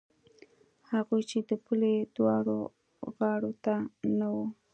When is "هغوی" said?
0.91-1.21